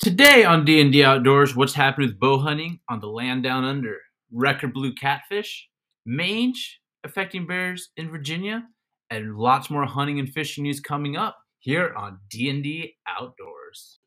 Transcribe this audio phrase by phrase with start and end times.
[0.00, 3.98] Today on D&D Outdoors, what's happening with bow hunting on the land down under?
[4.32, 5.68] Record blue catfish,
[6.06, 8.66] mange affecting bears in Virginia,
[9.10, 13.98] and lots more hunting and fishing news coming up here on D&D Outdoors.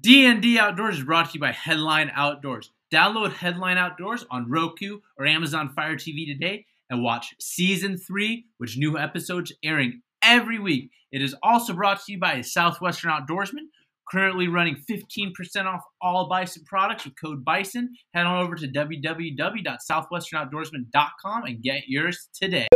[0.00, 2.72] D&D Outdoors is brought to you by Headline Outdoors.
[2.92, 8.76] Download Headline Outdoors on Roku or Amazon Fire TV today and watch season 3, which
[8.76, 10.90] new episodes airing every week.
[11.12, 13.68] It is also brought to you by Southwestern Outdoorsman
[14.10, 15.32] Currently running 15%
[15.64, 17.88] off all Bison products with code BISON.
[18.14, 22.68] Head on over to www.southwesternoutdoorsman.com and get yours today.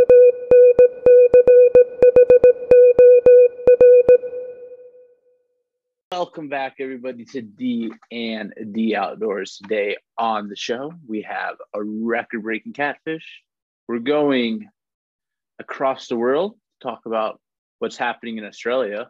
[6.10, 9.60] Welcome back, everybody, to D and D Outdoors.
[9.62, 13.44] Today on the show, we have a record-breaking catfish.
[13.86, 14.68] We're going
[15.60, 17.40] across the world to talk about
[17.78, 19.08] what's happening in Australia.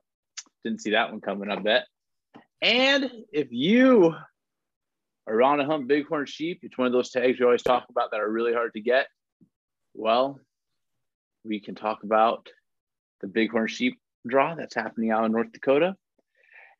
[0.65, 1.87] Didn't see that one coming, I bet.
[2.63, 4.15] And if you
[5.27, 8.11] are on a hunt bighorn sheep, it's one of those tags we always talk about
[8.11, 9.07] that are really hard to get.
[9.95, 10.41] Well,
[11.45, 12.49] we can talk about
[13.21, 15.95] the bighorn sheep draw that's happening out in North Dakota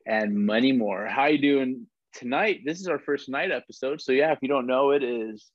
[0.05, 1.07] and many more.
[1.07, 2.61] How you doing tonight?
[2.65, 4.01] This is our first night episode.
[4.01, 5.49] So yeah, if you don't know, it is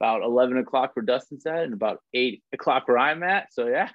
[0.00, 3.52] about 11 o'clock where Dustin's at and about 8 o'clock where I'm at.
[3.52, 3.90] So yeah,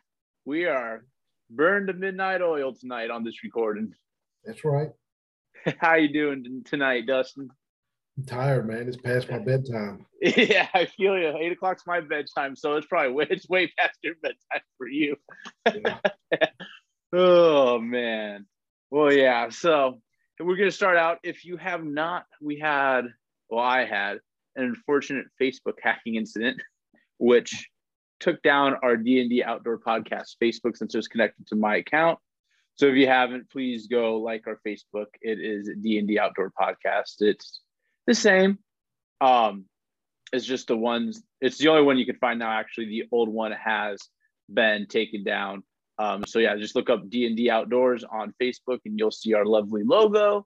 [0.45, 1.04] we are
[1.50, 3.94] burned to midnight oil tonight on this recording.
[4.45, 4.92] That's right.
[5.80, 7.49] How you doing tonight, Dustin?
[8.17, 8.88] I'm tired, man.
[8.88, 10.05] It's past my bedtime.
[10.21, 11.35] yeah, I feel you.
[11.38, 15.16] Eight o'clock's my bedtime, so it's probably way, it's way past your bedtime for you.
[15.66, 15.97] Yeah.
[17.13, 18.45] oh man.
[18.91, 19.49] Well, yeah.
[19.49, 20.02] So
[20.39, 21.17] we're gonna start out.
[21.23, 23.05] If you have not, we had,
[23.49, 24.19] well, I had
[24.55, 26.61] an unfortunate Facebook hacking incident,
[27.17, 27.69] which
[28.19, 31.77] took down our D and D Outdoor Podcast Facebook since it was connected to my
[31.77, 32.19] account.
[32.76, 35.08] So if you haven't, please go like our Facebook.
[35.22, 37.16] It is D and D Outdoor Podcast.
[37.20, 37.62] It's
[38.06, 38.59] the same.
[39.22, 39.66] Um,
[40.34, 41.23] it's just the ones.
[41.40, 42.52] It's the only one you can find now.
[42.52, 44.02] Actually, the old one has
[44.54, 45.64] been taken down.
[45.98, 49.33] Um, so yeah, just look up D and D Outdoors on Facebook, and you'll see
[49.33, 50.45] our lovely logo.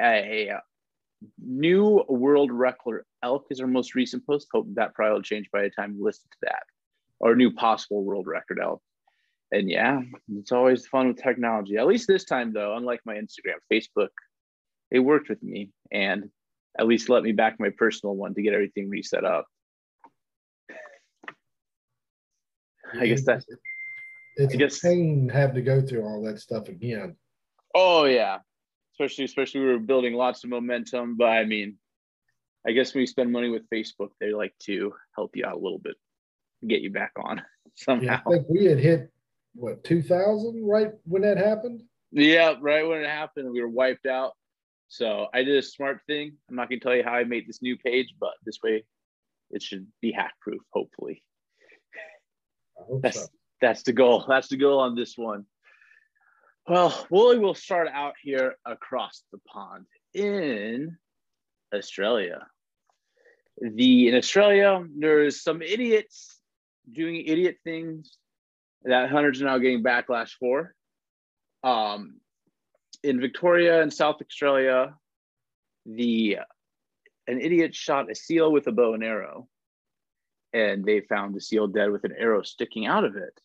[0.00, 0.50] A,
[1.38, 4.48] new world record elk is our most recent post.
[4.52, 6.64] Hope that probably will change by the time you listen to that.
[7.22, 8.82] Our new possible world record elk
[9.54, 10.00] and yeah,
[10.36, 11.76] it's always fun with technology.
[11.76, 14.08] At least this time, though, unlike my Instagram, Facebook,
[14.90, 16.28] it worked with me and
[16.78, 19.46] at least let me back my personal one to get everything reset up.
[22.98, 23.44] I guess that
[24.36, 27.16] it's I guess, a pain having to go through all that stuff again.
[27.74, 28.38] Oh yeah,
[28.92, 31.16] especially especially we were building lots of momentum.
[31.16, 31.78] But I mean,
[32.66, 35.58] I guess when you spend money with Facebook, they like to help you out a
[35.58, 35.96] little bit,
[36.66, 37.42] get you back on
[37.74, 38.20] somehow.
[38.28, 39.10] Yeah, I think we had hit
[39.54, 41.82] what 2000 right when that happened?
[42.10, 44.32] Yeah right when it happened we were wiped out.
[44.88, 46.36] So i did a smart thing.
[46.48, 48.84] I'm not going to tell you how i made this new page but this way
[49.50, 51.22] it should be hack proof hopefully
[53.02, 53.26] that's so.
[53.60, 54.24] that's the goal.
[54.28, 55.44] That's the goal on this one.
[56.68, 60.96] Well we will start out here across the pond in
[61.74, 62.46] australia.
[63.60, 66.40] The in australia there's some idiots
[66.90, 68.18] doing idiot things
[68.84, 70.74] that hunters are now getting backlash for.
[71.62, 72.20] Um,
[73.02, 74.94] in Victoria and South Australia,
[75.86, 76.38] the
[77.26, 79.48] an idiot shot a seal with a bow and arrow,
[80.52, 83.40] and they found the seal dead with an arrow sticking out of it.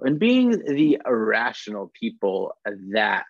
[0.00, 2.56] And being the irrational people
[2.92, 3.26] that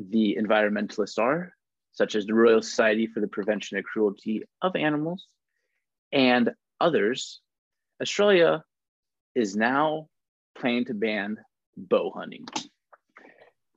[0.00, 1.52] the environmentalists are,
[1.92, 5.26] such as the Royal Society for the Prevention of Cruelty of Animals
[6.12, 7.40] and others,
[8.02, 8.64] Australia
[9.34, 10.08] is now
[10.58, 11.36] planning to ban
[11.76, 12.46] bow hunting.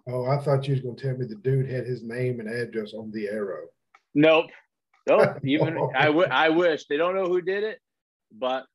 [0.08, 2.50] Oh, I thought you was going to tell me the dude had his name and
[2.50, 3.68] address on the arrow.
[4.14, 4.48] Nope.
[5.08, 5.40] Nope.
[5.44, 7.80] Even I, w- I wish they don't know who did it,
[8.32, 8.66] but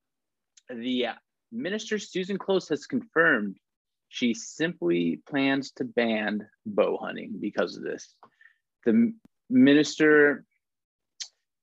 [0.70, 1.14] the uh,
[1.52, 3.56] minister Susan Close has confirmed
[4.08, 8.14] she simply plans to ban bow hunting because of this.
[8.86, 9.12] The
[9.50, 10.44] minister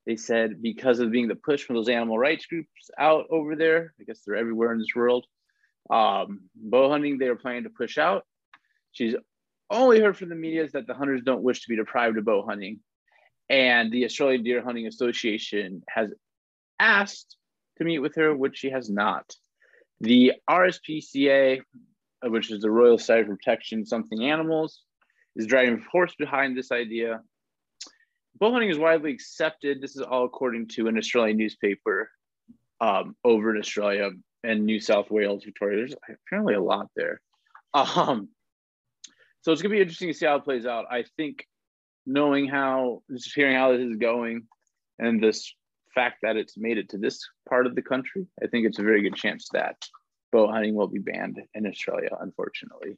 [0.06, 3.94] they said because of being the push from those animal rights groups out over there,
[4.00, 5.26] I guess they're everywhere in this world.
[5.90, 8.26] Um, bow hunting, they are planning to push out.
[8.92, 9.16] She's
[9.70, 12.26] only heard from the media is that the hunters don't wish to be deprived of
[12.26, 12.80] bow hunting.
[13.50, 16.12] And the Australian Deer Hunting Association has
[16.80, 17.38] asked
[17.78, 19.32] to meet with her, which she has not.
[20.02, 21.62] The RSPCA,
[22.24, 24.82] which is the Royal Society for Protection Something Animals,
[25.36, 27.22] is driving force behind this idea
[28.40, 29.82] bow hunting is widely accepted.
[29.82, 32.10] This is all according to an Australian newspaper
[32.82, 34.10] um, over in Australia
[34.44, 35.78] and New South Wales, Victoria.
[35.78, 35.96] There's
[36.28, 37.22] apparently a lot there.
[37.74, 38.30] Um,
[39.42, 40.86] so it's gonna be interesting to see how it plays out.
[40.90, 41.46] I think
[42.06, 44.48] knowing how just hearing how this is going
[44.98, 45.54] and this
[45.94, 48.84] fact that it's made it to this part of the country, I think it's a
[48.84, 49.76] very good chance that
[50.32, 52.98] bow hunting will be banned in Australia, unfortunately.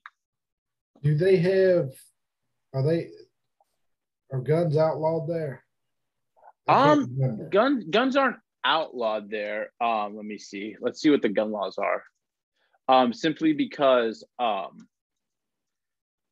[1.01, 1.89] Do they have
[2.73, 3.09] are they
[4.31, 5.63] are guns outlawed there?
[6.67, 7.17] Um
[7.51, 9.71] guns guns aren't outlawed there.
[9.79, 10.75] Um let me see.
[10.79, 12.03] Let's see what the gun laws are.
[12.87, 14.87] Um simply because um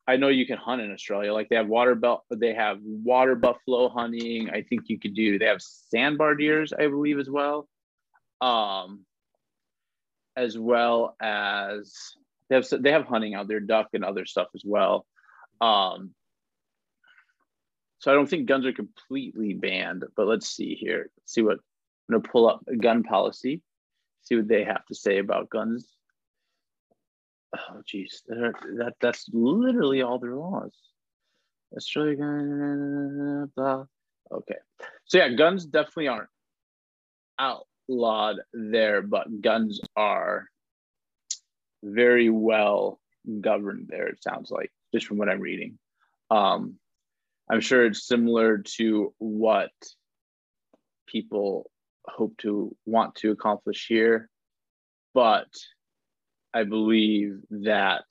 [0.08, 1.34] I know you can hunt in Australia.
[1.34, 4.50] Like they have water belt, they have water buffalo hunting.
[4.52, 5.40] I think you could do.
[5.40, 7.68] They have sambar deers, I believe, as well.
[8.40, 9.06] Um,
[10.36, 11.96] as well as
[12.50, 15.06] they have they have hunting out there, duck and other stuff as well.
[15.62, 16.14] Um,
[18.06, 21.10] so I don't think guns are completely banned, but let's see here.
[21.18, 23.62] Let's see what I'm gonna pull up a gun policy,
[24.22, 25.96] see what they have to say about guns
[27.58, 30.74] oh geez, that that's literally all their laws.
[31.76, 33.86] Australia, blah.
[34.32, 34.58] Okay,
[35.06, 36.30] so yeah, guns definitely aren't
[37.40, 40.50] outlawed there, but guns are
[41.84, 43.00] very well
[43.42, 44.08] governed there.
[44.08, 45.78] It sounds like just from what I'm reading.
[46.32, 46.76] Um,
[47.50, 49.72] I'm sure it's similar to what
[51.08, 51.70] people
[52.08, 54.30] hope to want to accomplish here,
[55.14, 55.48] but
[56.54, 58.06] I believe that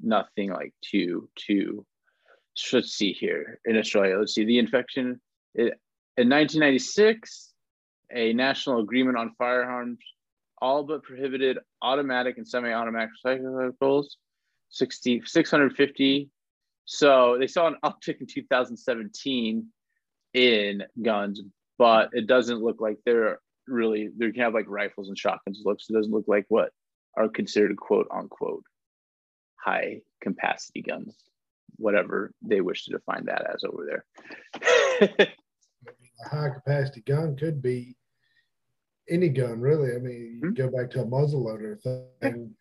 [0.00, 1.86] nothing like two two.
[2.72, 4.18] Let's see here in Australia.
[4.18, 5.20] Let's see the infection
[5.54, 5.74] it,
[6.16, 7.50] in 1996.
[8.14, 9.98] A national agreement on firearms
[10.60, 14.18] all but prohibited automatic and semi-automatic rifles.
[14.70, 16.30] 60, 650.
[16.84, 19.66] So they saw an uptick in 2017
[20.34, 21.40] in guns,
[21.78, 25.86] but it doesn't look like they're really they can have like rifles and shotguns looks.
[25.88, 26.70] It doesn't look like what
[27.16, 28.64] are considered quote unquote
[29.56, 31.14] high capacity guns,
[31.76, 34.04] whatever they wish to define that as over there.
[36.26, 37.96] a high capacity gun could be
[39.08, 39.94] any gun, really.
[39.94, 40.54] I mean, you mm-hmm.
[40.54, 41.80] go back to a muzzleloader
[42.20, 42.54] thing.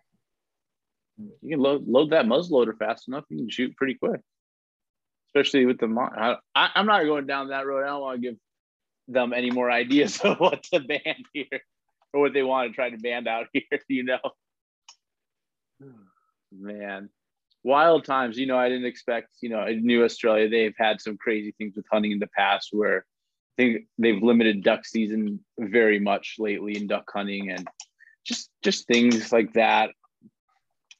[1.18, 4.21] You can load load that muzzleloader fast enough, you can shoot pretty quick.
[5.36, 7.83] Especially with the, I, I'm not going down that road.
[7.83, 8.38] I don't want to give
[9.07, 11.45] them any more ideas of what to ban here
[12.13, 14.19] or what they want to try to ban out here, you know.
[16.51, 17.10] Man,
[17.63, 18.38] wild times.
[18.38, 21.75] You know, I didn't expect, you know, in New Australia, they've had some crazy things
[21.75, 23.06] with hunting in the past where
[23.57, 27.68] I think they've limited duck season very much lately in duck hunting and
[28.24, 29.92] just just things like that.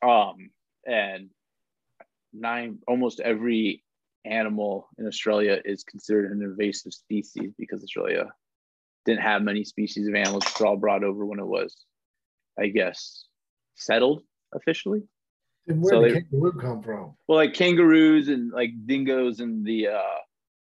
[0.04, 0.50] Um,
[0.86, 1.30] and
[2.34, 3.84] nine almost every
[4.26, 8.32] animal in Australia is considered an invasive species because Australia
[9.06, 10.44] didn't have many species of animals.
[10.46, 11.76] It's all brought over when it was,
[12.60, 13.26] I guess,
[13.76, 14.24] settled
[14.54, 15.04] officially.
[15.68, 17.16] And where so did they, kangaroo come from?
[17.28, 20.20] Well, like kangaroos and like dingoes and the uh,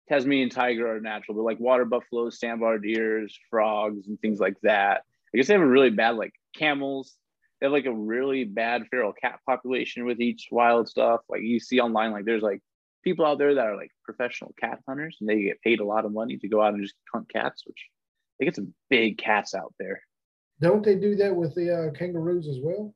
[0.09, 5.03] Tasmanian tiger are natural, but like water buffaloes, sambar deers, frogs, and things like that.
[5.33, 7.15] I guess they have a really bad like camels.
[7.63, 11.21] They have like a really bad feral cat population with each wild stuff.
[11.29, 12.61] Like you see online, like there's like
[13.05, 16.05] people out there that are like professional cat hunters and they get paid a lot
[16.05, 17.87] of money to go out and just hunt cats, which
[18.41, 20.01] they get some big cats out there.
[20.61, 22.93] Don't they do that with the uh, kangaroos as well?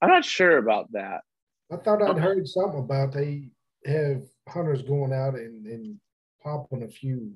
[0.00, 1.22] I'm not sure about that.
[1.72, 3.48] I thought I'd heard something about they
[3.84, 5.96] have hunters going out and, and
[6.40, 7.32] popping a few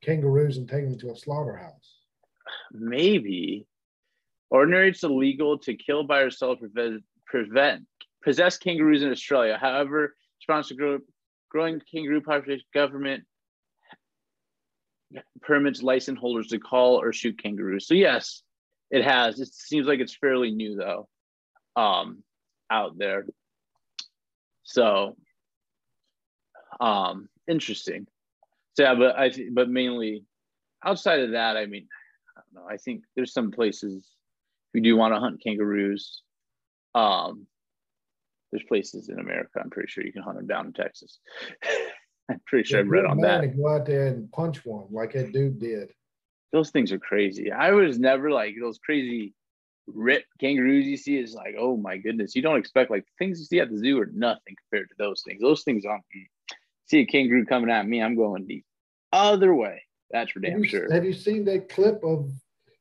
[0.00, 1.96] kangaroos and taking them to a slaughterhouse.
[2.70, 3.66] Maybe.
[4.52, 7.86] Ordinary, it's illegal to kill by yourself prevent, prevent
[8.22, 9.56] possess kangaroos in Australia.
[9.58, 11.06] However, sponsor group
[11.48, 13.24] growing kangaroo population government
[15.40, 17.86] permits license holders to call or shoot kangaroos.
[17.86, 18.42] So yes,
[18.90, 19.40] it has.
[19.40, 21.08] It seems like it's fairly new though,
[21.74, 22.22] um,
[22.70, 23.24] out there.
[24.64, 25.16] So,
[26.78, 28.06] um, interesting.
[28.74, 30.26] So yeah, but I but mainly
[30.84, 31.88] outside of that, I mean,
[32.36, 32.70] I don't know.
[32.70, 34.06] I think there's some places
[34.74, 36.22] we do want to hunt kangaroos.
[36.94, 37.46] Um,
[38.50, 39.60] there's places in America.
[39.62, 41.18] I'm pretty sure you can hunt them down in Texas.
[42.30, 43.40] I'm pretty sure yeah, I've read on that.
[43.40, 45.90] To go out there and punch one like that dude did.
[46.52, 47.50] Those things are crazy.
[47.50, 49.34] I was never like those crazy
[49.86, 52.36] rip kangaroos you see is like, oh my goodness.
[52.36, 55.22] You don't expect like things you see at the zoo are nothing compared to those
[55.26, 55.40] things.
[55.40, 56.04] Those things aren't.
[56.86, 58.62] See a kangaroo coming at me, I'm going the
[59.12, 59.82] other way.
[60.10, 60.92] That's for damn have you, sure.
[60.92, 62.30] Have you seen that clip of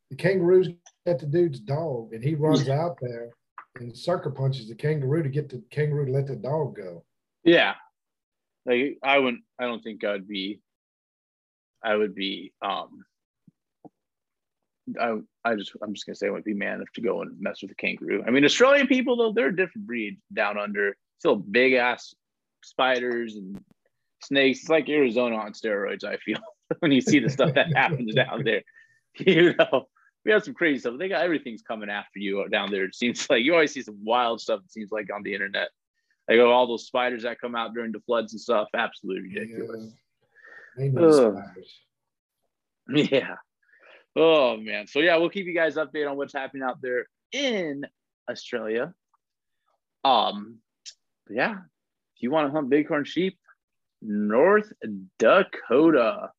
[0.09, 0.67] the kangaroos
[1.05, 3.29] at the dude's dog and he runs out there
[3.79, 7.03] and sucker punches the kangaroo to get the kangaroo to let the dog go.
[7.43, 7.75] Yeah.
[8.65, 10.59] Like I wouldn't I don't think I'd be
[11.83, 13.03] I would be um
[14.99, 17.39] I I just I'm just gonna say I would be man enough to go and
[17.39, 18.23] mess with a kangaroo.
[18.25, 20.95] I mean Australian people though, they're a different breed down under.
[21.17, 22.13] still big ass
[22.63, 23.59] spiders and
[24.23, 24.59] snakes.
[24.59, 26.03] It's like Arizona on steroids.
[26.03, 26.37] I feel
[26.79, 28.61] when you see the stuff that happens down there.
[29.19, 29.89] You know,
[30.25, 30.95] we have some crazy stuff.
[30.97, 32.85] They got everything's coming after you down there.
[32.85, 34.61] It seems like you always see some wild stuff.
[34.65, 35.69] It seems like on the internet.
[36.29, 38.67] Like oh, all those spiders that come out during the floods and stuff.
[38.75, 39.93] Absolutely ridiculous.
[40.77, 41.31] Yeah.
[43.11, 43.35] yeah.
[44.15, 44.87] Oh man.
[44.87, 47.85] So yeah, we'll keep you guys updated on what's happening out there in
[48.29, 48.93] Australia.
[50.03, 50.59] Um,
[51.29, 51.53] yeah.
[52.15, 53.37] If you want to hunt bighorn sheep,
[54.01, 54.71] North
[55.19, 56.29] Dakota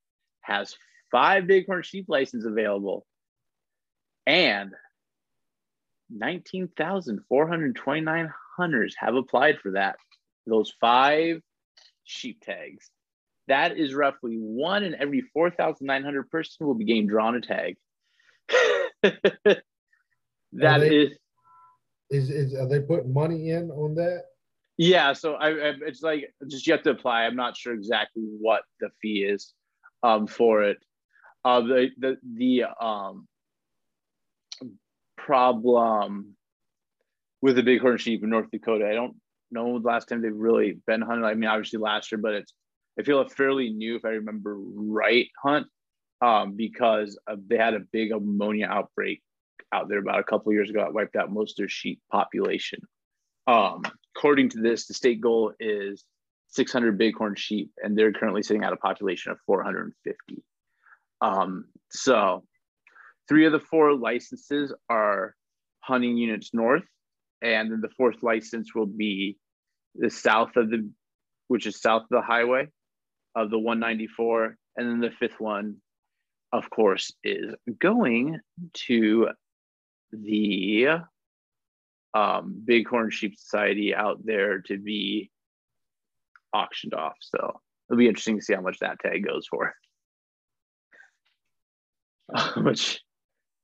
[0.43, 0.75] has
[1.11, 3.07] five bighorn sheep licenses available
[4.26, 4.73] and
[6.11, 9.97] 19,429 hunters have applied for that.
[10.47, 11.41] Those five
[12.05, 12.91] sheep tags.
[13.49, 17.76] That is roughly one in every 4,900 person will be getting drawn a tag.
[19.02, 19.62] that
[20.52, 21.12] they, is,
[22.11, 22.31] is.
[22.31, 24.25] Is are they putting money in on that?
[24.79, 27.25] Yeah, so I, I, it's like just you have to apply.
[27.25, 29.52] I'm not sure exactly what the fee is
[30.02, 30.79] um, for it.
[31.45, 33.26] Uh, the the the um,
[35.26, 36.37] problem
[37.41, 38.88] with the bighorn sheep in North Dakota.
[38.88, 39.17] I don't
[39.50, 41.26] know the last time they've really been hunted.
[41.26, 42.52] I mean, obviously last year, but it's
[42.99, 45.67] I feel a fairly new, if I remember right, hunt
[46.21, 49.23] um, because they had a big ammonia outbreak
[49.73, 50.85] out there about a couple years ago.
[50.85, 52.81] It wiped out most of their sheep population.
[53.47, 53.83] Um,
[54.14, 56.05] according to this, the state goal is
[56.49, 60.43] 600 bighorn sheep, and they're currently sitting at a population of 450.
[61.23, 62.45] Um, so,
[63.29, 65.35] three of the four licenses are
[65.81, 66.85] hunting units north,
[67.43, 69.37] and then the fourth license will be
[69.95, 70.88] the south of the,
[71.49, 72.69] which is south of the highway,
[73.35, 75.76] of the 194, and then the fifth one,
[76.52, 78.38] of course, is going
[78.75, 79.29] to
[80.12, 80.88] the
[82.14, 85.31] um, Bighorn Sheep Society out there to be
[86.52, 87.17] auctioned off.
[87.21, 89.75] So it'll be interesting to see how much that tag goes for.
[92.57, 93.00] Which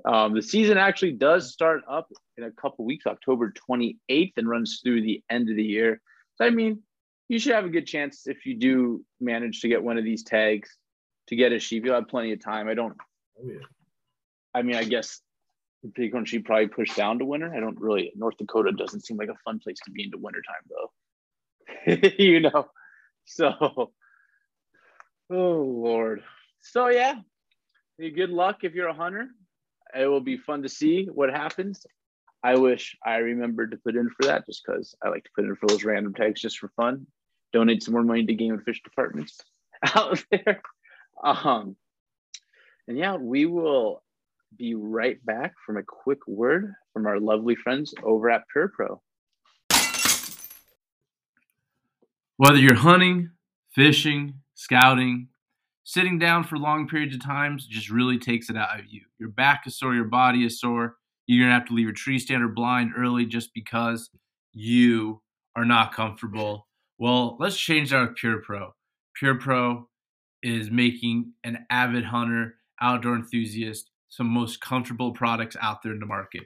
[0.09, 4.81] um, the season actually does start up in a couple weeks, October 28th, and runs
[4.83, 6.01] through the end of the year.
[6.37, 6.83] So, I mean,
[7.29, 10.23] you should have a good chance if you do manage to get one of these
[10.23, 10.71] tags
[11.27, 11.85] to get a sheep.
[11.85, 12.69] You'll have plenty of time.
[12.69, 12.97] I don't.
[13.39, 13.59] Oh, yeah.
[14.55, 15.21] I mean, I guess
[15.83, 17.55] the bighorn sheep probably push down to winter.
[17.55, 18.11] I don't really.
[18.17, 22.09] North Dakota doesn't seem like a fun place to be into wintertime, though.
[22.19, 22.67] you know.
[23.27, 23.93] So,
[25.31, 26.23] oh Lord.
[26.61, 27.17] So yeah,
[27.99, 29.29] good luck if you're a hunter.
[29.95, 31.87] It will be fun to see what happens.
[32.43, 35.45] I wish I remembered to put in for that just because I like to put
[35.45, 37.07] in for those random tags just for fun.
[37.53, 39.41] Donate some more money to game and fish departments
[39.95, 40.63] out there.
[41.23, 41.77] Um,
[42.87, 44.03] and yeah, we will
[44.57, 49.01] be right back from a quick word from our lovely friends over at Pur-Pro.
[52.37, 53.31] Whether you're hunting,
[53.75, 55.29] fishing, scouting,
[55.89, 59.01] sitting down for long periods of times just really takes it out of you.
[59.19, 60.97] Your back is sore, your body is sore.
[61.27, 64.11] You're gonna have to leave your tree stand or blind early just because
[64.53, 65.23] you
[65.57, 66.69] are not comfortable.
[66.99, 68.75] Well, let's change that with Pur-Pro.
[69.17, 69.89] Pure Pro
[70.43, 76.07] is making an avid hunter, outdoor enthusiast, some most comfortable products out there in the
[76.07, 76.43] market.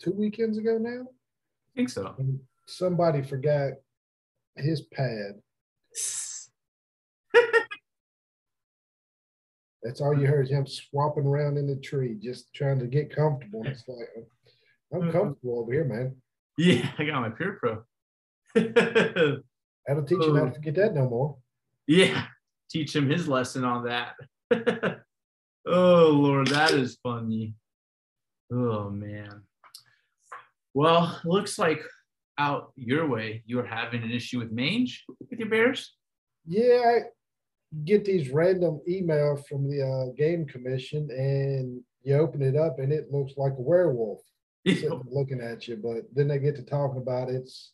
[0.00, 1.02] two weekends ago now.
[1.02, 2.14] I think so.
[2.18, 3.72] And somebody forgot
[4.56, 5.40] his pad.
[9.82, 13.60] That's all you heard him swapping around in the tree, just trying to get comfortable.
[13.60, 14.08] And it's like,
[14.92, 15.10] I'm mm-hmm.
[15.12, 16.16] comfortable over here, man.
[16.58, 17.84] Yeah, I got my Pur-Pro.
[18.54, 20.48] That'll teach him not oh.
[20.48, 21.36] to forget that no more.
[21.86, 22.24] Yeah,
[22.68, 24.14] teach him his lesson on that.
[25.66, 27.54] oh Lord, that is funny.
[28.52, 29.42] Oh man.
[30.74, 31.80] Well, looks like
[32.38, 35.94] out your way, you're having an issue with mange with your bears.
[36.46, 36.98] Yeah, I
[37.84, 42.92] get these random emails from the uh, game commission, and you open it up, and
[42.92, 44.20] it looks like a werewolf
[44.64, 45.76] looking at you.
[45.76, 47.72] But then they get to talking about it's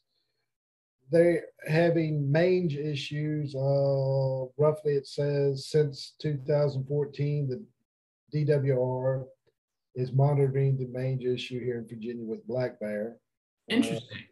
[1.10, 3.54] they're having mange issues.
[3.54, 7.64] Uh, roughly, it says since 2014, the
[8.34, 9.24] DWR
[9.94, 13.16] is monitoring the mange issue here in Virginia with black bear.
[13.68, 14.18] Interesting.
[14.18, 14.31] Uh,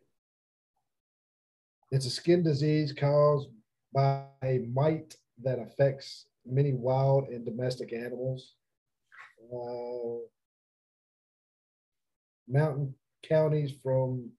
[1.91, 3.49] it's a skin disease caused
[3.93, 8.55] by a mite that affects many wild and domestic animals.
[9.53, 10.23] Uh,
[12.49, 14.31] mountain counties from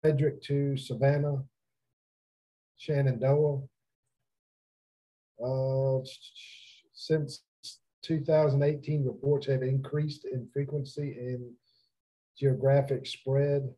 [0.00, 1.42] Frederick to Savannah,
[2.78, 3.62] Shenandoah.
[5.44, 6.00] Uh,
[6.94, 7.42] since
[8.02, 11.50] 2018, reports have increased in frequency and
[12.38, 13.68] geographic spread.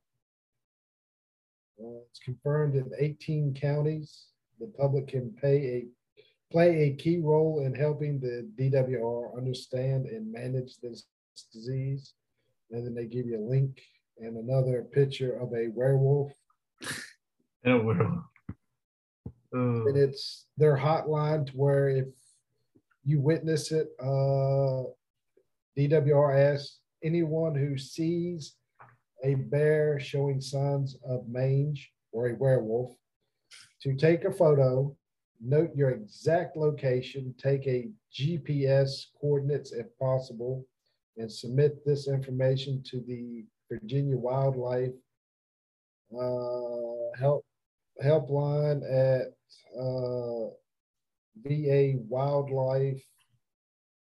[1.81, 4.27] Uh, it's confirmed in 18 counties.
[4.59, 5.87] The public can pay a
[6.51, 11.05] play a key role in helping the DWR understand and manage this
[11.53, 12.15] disease.
[12.71, 13.81] And then they give you a link
[14.19, 16.33] and another picture of a werewolf.
[17.65, 18.25] And a werewolf.
[19.53, 22.07] And it's their hotline to where if
[23.05, 24.85] you witness it, uh,
[25.79, 28.55] DWR asks anyone who sees
[29.25, 32.95] a bear showing signs of mange or a werewolf.
[33.83, 34.97] To take a photo,
[35.41, 40.67] note your exact location, take a GPS coordinates if possible,
[41.17, 44.95] and submit this information to the Virginia Wildlife
[46.15, 47.45] uh, help
[48.03, 49.27] helpline at
[49.79, 50.49] uh,
[51.45, 53.03] VA Wildlife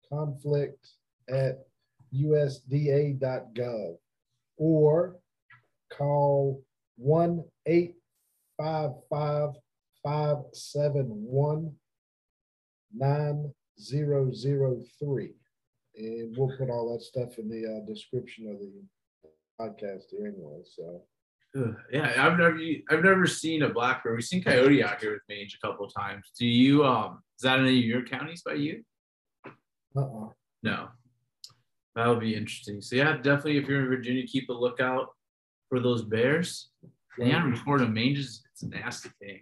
[0.09, 0.87] Conflict
[1.29, 1.65] at
[2.13, 3.97] USDA.gov
[4.57, 5.15] or
[5.91, 6.63] call
[6.97, 9.53] 1 855
[10.03, 11.73] 571
[12.93, 15.33] 9003.
[15.95, 18.71] And we'll put all that stuff in the uh, description of the
[19.59, 20.61] podcast here anyway.
[20.65, 21.01] So,
[21.91, 24.13] yeah, I've never I've never seen a black bear.
[24.13, 26.29] We've seen coyote out here with mange a couple of times.
[26.37, 28.83] Do you um is that in any of your counties by you?
[29.95, 30.29] Uh-uh.
[30.61, 30.89] No.
[31.97, 32.79] That'll be interesting.
[32.79, 35.15] So yeah, definitely if you're in Virginia, keep a lookout
[35.67, 36.69] for those bears.
[37.17, 39.39] And yeah, report them manges, it's a nasty thing.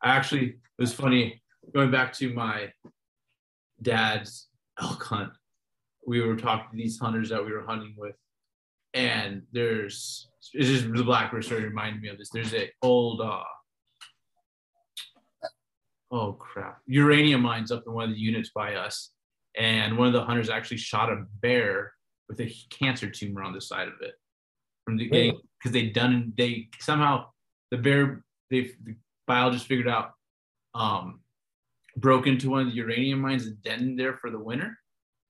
[0.00, 1.42] I actually it was funny
[1.74, 2.72] going back to my
[3.82, 4.46] dad's
[4.80, 5.32] elk hunt.
[6.06, 8.14] We were talking to these hunters that we were hunting with,
[8.94, 12.30] and there's it's just the black bear story reminded me of this.
[12.30, 13.42] There's a old uh
[16.12, 19.10] oh crap uranium mines up in one of the units by us
[19.58, 21.92] and one of the hunters actually shot a bear
[22.28, 24.14] with a cancer tumor on the side of it
[24.84, 27.26] from the getting because they done they somehow
[27.70, 28.94] the bear they the
[29.26, 30.12] biologist figured out
[30.74, 31.20] um
[31.96, 34.78] broke into one of the uranium mines and dented there for the winter.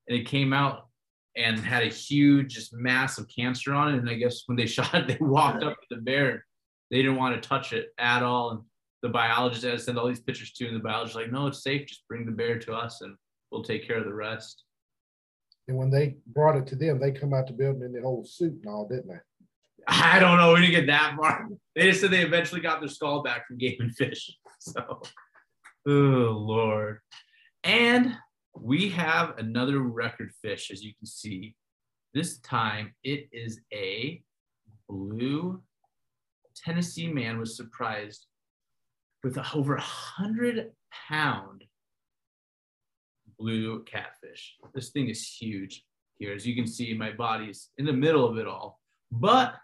[0.09, 0.89] And it came out
[1.37, 3.99] and had a huge just mass of cancer on it.
[3.99, 6.45] And i guess when they shot it they walked up to the bear.
[6.91, 8.51] They didn't want to touch it at all.
[8.51, 8.61] And
[9.03, 11.63] the biologist had to send all these pictures to and the biologist like no it's
[11.63, 11.87] safe.
[11.87, 13.01] Just bring the bear to us.
[13.01, 13.17] And
[13.51, 14.65] we'll take care of the rest.
[15.69, 18.25] And when they brought it to them, they come out to building in the whole
[18.25, 19.21] suit and all, didn't they?
[19.87, 20.53] I don't know.
[20.53, 21.49] We didn't get that far.
[21.75, 24.37] They just said they eventually got their skull back from Game and Fish.
[24.63, 25.01] So,
[25.89, 26.99] oh Lord.
[27.65, 28.15] And
[28.55, 31.55] we have another record fish, as you can see.
[32.13, 34.23] This time it is a
[34.87, 35.63] blue
[36.55, 38.27] Tennessee man was surprised
[39.23, 40.73] with a over a hundred
[41.09, 41.65] pound
[43.41, 44.57] blue catfish.
[44.75, 45.85] This thing is huge
[46.19, 46.35] here.
[46.35, 48.81] As you can see, my body's in the middle of it all.
[49.11, 49.55] But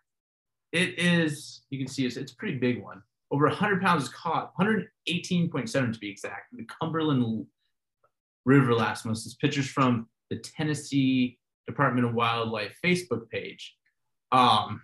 [0.73, 3.03] it is, you can see it's, it's a pretty big one.
[3.31, 7.47] Over 100 pounds is caught, 118.7 to be exact, the Cumberland
[8.45, 9.23] River last month.
[9.25, 13.77] This pictures from the Tennessee Department of Wildlife Facebook page.
[14.33, 14.81] Um,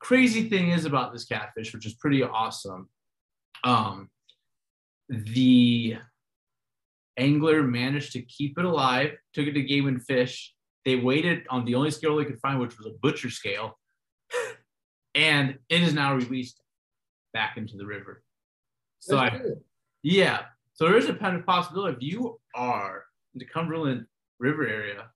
[0.00, 2.88] crazy thing is about this catfish, which is pretty awesome.
[3.64, 4.10] Um,
[5.08, 5.96] the
[7.18, 10.54] angler managed to keep it alive, took it to Game and Fish.
[10.84, 13.78] They waited on the only scale they could find, which was a butcher scale,
[15.14, 16.60] and it is now released
[17.34, 18.22] back into the river.
[19.00, 19.40] So, I,
[20.02, 23.04] yeah, so there is a kind of possibility if you are
[23.34, 24.06] in the Cumberland
[24.38, 25.10] River area,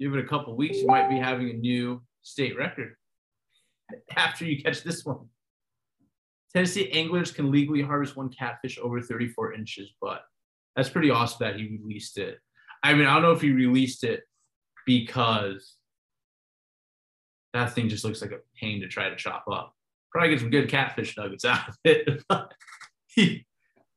[0.00, 2.94] give it a couple weeks, you might be having a new state record
[4.16, 5.26] after you catch this one.
[6.52, 10.22] Tennessee anglers can legally harvest one catfish over 34 inches, but
[10.76, 12.38] that's pretty awesome that he released it.
[12.82, 14.22] I mean, I don't know if he released it
[14.86, 15.76] because
[17.52, 19.74] that thing just looks like a pain to try to chop up.
[20.10, 22.22] Probably get some good catfish nuggets out of it.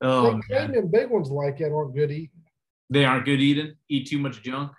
[0.02, 0.72] oh, man.
[0.72, 2.30] them big ones like that aren't good eating.
[2.90, 3.74] They aren't good eating.
[3.90, 4.72] Eat too much junk.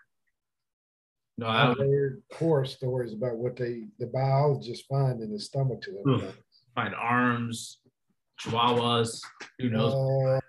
[1.39, 5.83] No, I have heard horror stories about what they the biologists find in the stomach
[5.83, 6.33] to them.
[6.75, 7.79] Find arms,
[8.41, 9.21] chihuahuas.
[9.59, 9.93] Who knows?
[9.93, 10.41] Uh,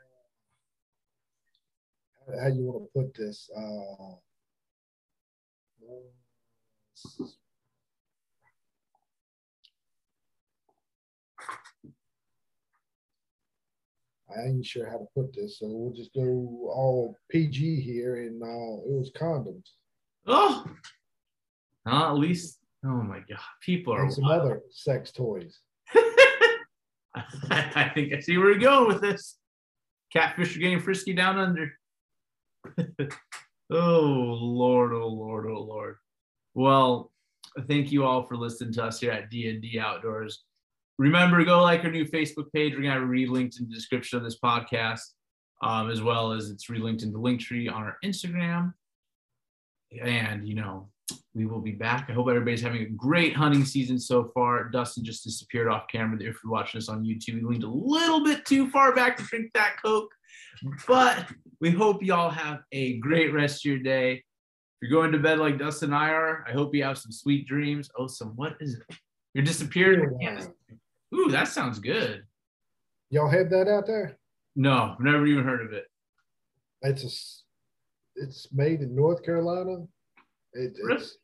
[2.27, 3.49] how you want to put this?
[3.55, 4.15] Uh,
[14.35, 18.41] I ain't sure how to put this, so we'll just go all PG here, and
[18.43, 19.71] uh, it was condoms.
[20.25, 20.65] Oh,
[21.89, 24.41] uh, at least, oh my God, people are and some wild.
[24.41, 25.59] other sex toys.
[27.49, 29.37] I think I see where you're going with this.
[30.11, 31.71] Catfish are getting frisky down under.
[33.71, 35.95] oh Lord, oh Lord, oh Lord.
[36.53, 37.11] Well,
[37.67, 40.43] thank you all for listening to us here at D&D Outdoors.
[40.97, 42.73] Remember, go like our new Facebook page.
[42.73, 45.01] We're going to have relinked in the description of this podcast,
[45.61, 48.73] um, as well as it's relinked in the Linktree on our Instagram.
[50.03, 50.89] And, you know,
[51.33, 52.07] we will be back.
[52.09, 54.69] I hope everybody's having a great hunting season so far.
[54.69, 56.17] Dustin just disappeared off camera.
[56.19, 59.23] If you're watching us on YouTube, he leaned a little bit too far back to
[59.23, 60.11] drink that Coke.
[60.87, 61.25] But
[61.59, 64.13] we hope y'all have a great rest of your day.
[64.81, 67.11] If you're going to bed like Dustin and I are, I hope you have some
[67.11, 67.89] sweet dreams.
[67.97, 68.97] Oh, some what is it?
[69.33, 70.17] You're disappearing.
[71.13, 72.23] Ooh, that sounds good.
[73.09, 74.17] Y'all have that out there?
[74.55, 75.85] No, never even heard of it.
[76.81, 79.85] It's a, it's made in North Carolina.
[80.53, 81.17] It, it's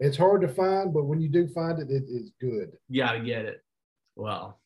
[0.00, 2.72] it's hard to find, but when you do find it, it is good.
[2.88, 3.62] You gotta get it.
[4.16, 4.60] Well,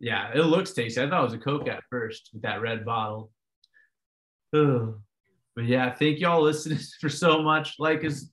[0.00, 1.00] yeah, it looks tasty.
[1.00, 3.30] I thought it was a Coke at first with that red bottle.
[4.54, 4.98] Ugh.
[5.54, 7.74] But yeah, thank y'all listening for so much.
[7.78, 8.26] Like us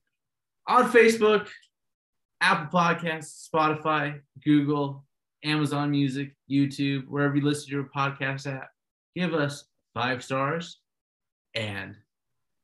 [0.67, 1.49] on Facebook,
[2.39, 5.05] Apple Podcasts, Spotify, Google,
[5.43, 8.69] Amazon Music, YouTube, wherever you listen to your podcast at.
[9.15, 10.79] Give us five stars
[11.53, 11.95] and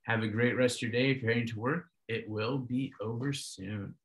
[0.03, 1.11] have a great rest of your day.
[1.11, 3.95] If you're heading to work, it will be over soon.